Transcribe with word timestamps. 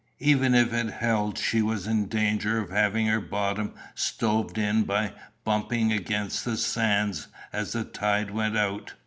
Even 0.17 0.55
if 0.55 0.73
it 0.73 0.89
held 0.89 1.37
she 1.37 1.61
was 1.61 1.85
in 1.85 2.07
danger 2.07 2.59
of 2.59 2.71
having 2.71 3.05
her 3.05 3.21
bottom 3.21 3.75
stove 3.93 4.57
in 4.57 4.81
by 4.81 5.13
bumping 5.43 5.91
against 5.93 6.43
the 6.43 6.57
sands 6.57 7.27
as 7.53 7.73
the 7.73 7.83
tide 7.83 8.31
went 8.31 8.57
out. 8.57 8.93